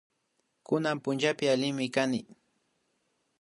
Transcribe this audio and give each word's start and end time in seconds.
Kunan 0.65 0.97
punllapi 1.03 1.45
allimi 1.53 1.85
kani 1.95 2.19